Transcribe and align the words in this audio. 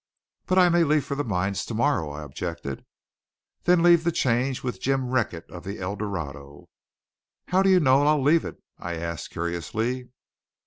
"But 0.47 0.57
I 0.57 0.67
may 0.69 0.83
leave 0.83 1.05
for 1.05 1.13
the 1.13 1.23
mines 1.23 1.63
to 1.65 1.75
morrow," 1.75 2.09
I 2.09 2.23
objected. 2.23 2.83
"Then 3.65 3.83
leave 3.83 4.03
the 4.03 4.11
change 4.11 4.63
with 4.63 4.81
Jim 4.81 5.09
Recket 5.11 5.47
of 5.51 5.63
the 5.63 5.77
El 5.79 5.95
Dorado." 5.95 6.69
"How 7.49 7.61
do 7.61 7.69
you 7.69 7.79
know 7.79 8.07
I'll 8.07 8.23
leave 8.23 8.43
it?" 8.43 8.57
I 8.79 8.95
asked 8.95 9.29
curiously. 9.29 10.09